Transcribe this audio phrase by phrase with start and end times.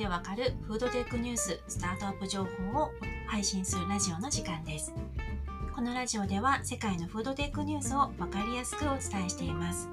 [0.00, 2.90] でわかるフードテックニューススタートアップ情報を
[3.26, 4.94] 配信するラジオの時間です。
[5.74, 9.90] このラジオでは世界のフードテックニュースをわかりやすくお伝えしています。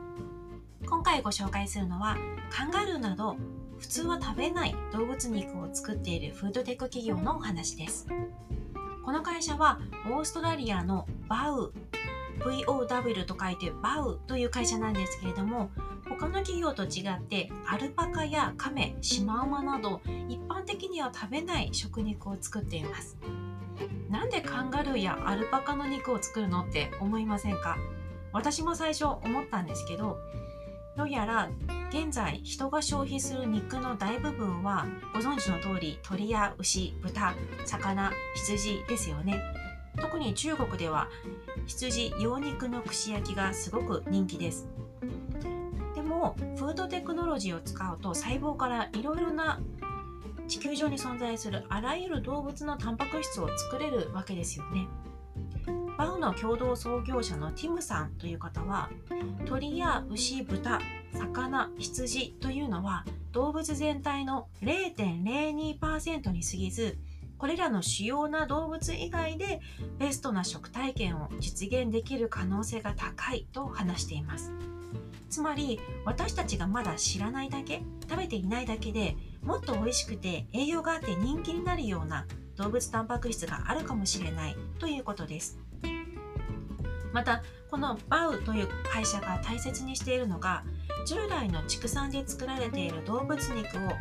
[0.86, 2.16] 今回ご紹介するのは
[2.50, 3.36] カンガルーなど
[3.80, 8.08] 普通は食べない動物肉を作っているフードテック企業のお話です。
[9.04, 11.74] この会社はオーストラリアのバウ
[12.40, 15.70] VOW と書いてバウという会社なんですけれども
[16.10, 23.18] 他の企業と違ってアルパカやカメシマウマなど一般的には食べない食肉を作っています。
[24.10, 27.78] なんでカンガルーやアルパカの肉を作るのって思いませんか？
[28.34, 30.18] 私も最初思ったんですけど
[30.96, 31.50] どうやら
[31.90, 37.36] 現在人が消費する肉の大部分はご存知の通り鶏や牛豚
[37.66, 39.42] 魚羊ですよね。
[40.00, 41.08] 特に中国では
[41.66, 44.68] 羊羊肉の串焼きがすごく人気です。
[46.18, 49.60] でもフードテクノロジーを使うと細胞からいろいろな
[50.48, 54.88] 地球上に存在するあらゆる動物のタンパク質を作れるわけですよね。
[55.96, 58.90] バウの共同創業者のティムさんという方は
[59.46, 60.80] 鳥や牛豚
[61.14, 66.98] 魚羊というのは動物全体の0.02%に過ぎず
[67.38, 69.60] これらの主要な動物以外で
[70.00, 74.52] ベストな食体験を実現できる可能性が高いと話しています
[75.30, 85.60] つまり私たちがまだ知らないだけ食べていないだけでもっと美味しくて栄養があって人気になるような動物タンパク質があるかもしれないということです。
[87.14, 90.64] またこのバウという会社が大切にしているのが
[91.06, 93.92] 従来の畜産で作られている動物肉を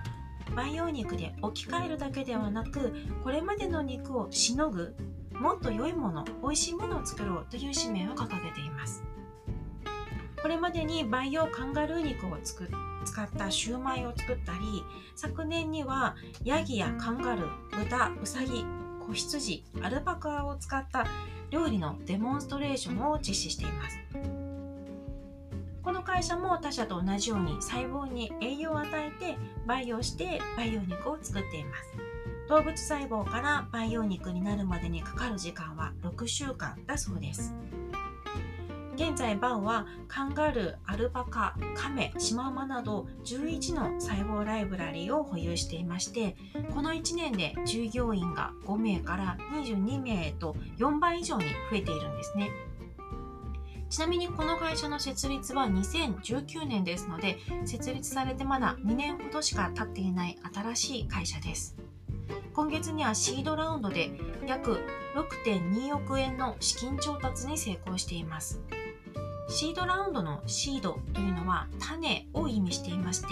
[0.55, 4.95] 培養肉で置き換えるだけではなくこれまでの肉をしのぐ
[5.33, 9.03] もっと良いもの美味しいものを作ろうという使命を掲げています。
[10.43, 14.85] これまでに培養カンガルー肉を使ったシューマイを作ったり
[15.15, 17.49] 昨年にはヤギやカンガルー
[17.85, 18.65] 豚ウサギ
[19.07, 21.07] 子羊アルパカを使った
[21.51, 23.99] 料理のデモンストレーションを実施しています。
[25.83, 31.93] この会社も他社と同じように細胞に栄養を与えて培養して培養肉を作っています。
[32.49, 37.55] 動物細胞から培養肉になるまでにかかる時間は6週間だそうです。
[38.97, 46.35] 現在バウはカンガルーアルパカカメシマウマなど11の細胞ライブラリーを保有していまして
[46.75, 52.51] この1年で従業員が5名から22名へと4倍以上に増えているんですね。
[53.89, 61.77] ちなみにこの会社の設立は2019年ですので設立されてまだ2年ほどしか経っていない新しい会社です。
[62.53, 64.11] 今月にはシードラウンドで
[64.47, 64.81] 約
[65.15, 68.61] 6.2億円の資金調達に成功しています。
[69.57, 73.27] シードラウンドのシードというのは種を意味していまして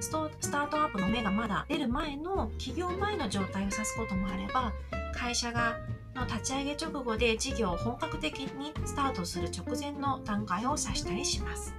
[0.00, 4.72] スタートアップの芽がまだ出る前の起業前の状態を指すこともあれば
[5.14, 5.78] 会社が
[6.16, 11.72] の立ち上げ直後で事業を本格的にスタートする直前の段階を指したりします。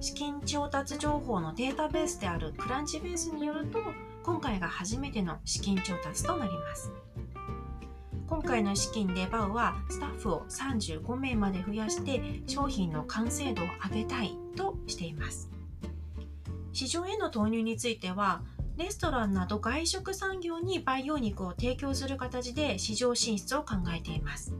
[0.00, 3.80] 資金調達情報のデータベースであるクランチベースによると
[4.22, 6.92] 今回が初めての資金調達となります。
[8.46, 15.50] 回の資金でバウはスタッフを35名まで増やして商品の完成度を上げたいとしています。
[16.72, 18.42] 市場への投入については
[18.76, 24.54] レストランなど外食産業に培養肉を提供する形で市場進出を考えています。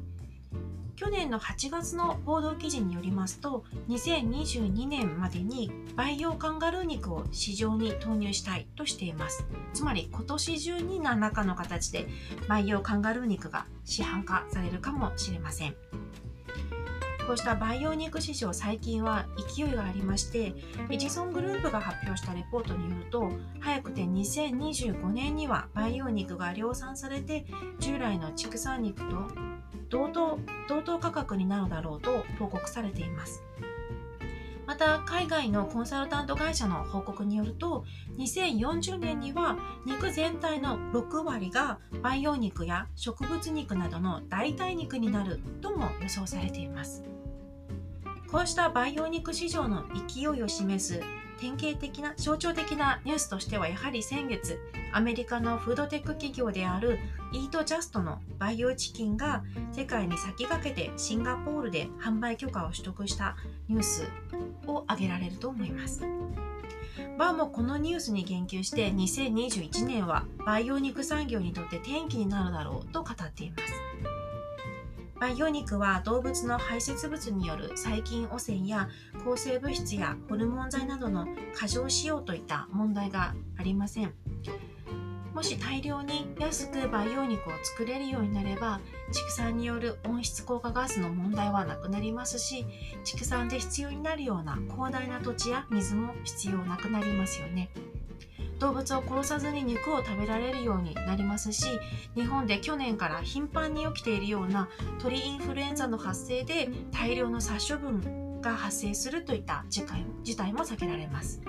[0.96, 9.44] 去年の8月の報道記事によりますと2022年までに培養カンガルー肉を市場に投入したいとしています。
[9.74, 12.08] つまり今年中に何らかの形で
[12.48, 15.74] 培養カンガルー肉が市販化されるかもしれません。
[17.26, 19.26] こうした培養肉市場最近は
[19.56, 20.54] 勢いがありまして
[20.90, 27.44] エジソングループが発表したレポートによると早くて2025年には培養肉が量産されて
[27.80, 29.16] 従来の畜産肉と
[29.88, 30.38] 同等
[30.68, 33.42] 同等価格になるだろうと報告されています。
[34.66, 37.84] また海外のコンサルタント会社の報告によると
[38.18, 39.56] 2040年には
[39.86, 47.04] 肉全体の6割が培養肉や植物肉などの代替肉になるとも予想されています。
[48.30, 51.00] こうした培養肉市場の勢いを示す
[51.38, 54.58] 典型的な象徴的なニュースとしてはやはり先月
[54.92, 56.98] アメリカのフードテック企業である
[57.32, 63.36] イートジャストの培養チキンが世界に先駆けてシンガポールで販売許可を取得した
[63.68, 64.08] ニュース
[64.66, 66.02] を挙げられると思います。
[67.18, 73.85] バーもこのニュースに言及して2021年は培養肉産業にとって転機になるだろうと語っています。
[75.18, 78.88] 培養肉は動物の排泄物による細菌汚染や
[79.24, 84.12] 抗生物質やホルモン剤などの過剰使用といった問題がありません。
[85.36, 88.80] もし大量に安く培養肉を作れるようになれば
[89.12, 92.64] 畜産による温室効果ガスの問題はなくなりますし
[93.04, 97.68] 畜産で必要になるような広大な土地や水も必要なくなりますよね。
[98.58, 101.66] 動物を殺さずに肉を食べられるようになりますし
[102.14, 104.68] 日本で去年から頻繁に起きているような
[104.98, 111.40] 鳥インフルエンザの発生で大量の殺処分が発生するといった事態も避けられます。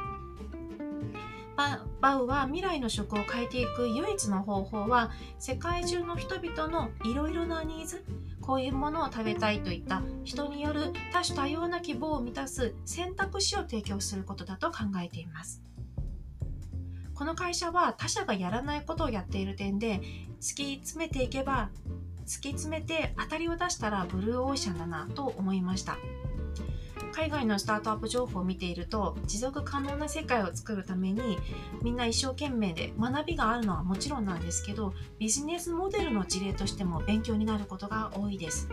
[2.00, 8.06] バウは未来の食を変えていく唯一の方法は世界中の人々のいろいろなニーズ
[8.42, 15.64] こういうものを食べたいといった人による多種多様な希望を満たす選択肢を提供することだと考えています
[17.18, 20.02] この会社は他社がやらないことをやっている点で
[20.40, 21.70] 突き詰めていけば
[22.28, 25.98] 突き詰めて当たりを出したらブルーオーシャンだなと思いました。
[27.14, 31.40] 海外のスタートアップ情報を見ていると持続可能な世界を作るために
[31.82, 38.70] みんな一生懸命で学びがあるのはもちろんなんですけどビジネスモデルの事例としても勉強になることが多いです。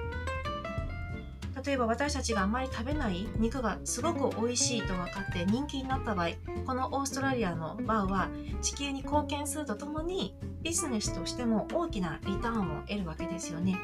[1.64, 6.28] 例えば私たちがあまり食べない肉がすごく美味しいと分かって人気になった場合
[6.66, 8.28] このオーストラリアのバウは
[8.60, 13.76] 地球に貢献するとともにビジネスとしても大きなリターンを得るわけですよね。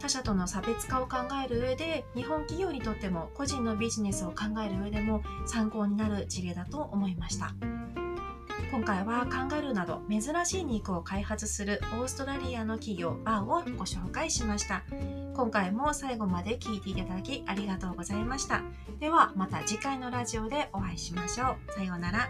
[0.00, 7.52] 他者との差別化を考える上で日本企業にとっても個人のビジネスを考える上でも参考になる事例だと思いました
[8.70, 13.46] 今回はカンガルーなど珍しい肉を開発するオーストラリアの企業バーを
[13.76, 14.84] ご紹介しました
[15.38, 18.64] 今回も最後まで聞いていただきありがとうございました。
[18.98, 21.72] ではまた次回のラジオでお会いしましょう。
[21.74, 22.28] さようなら。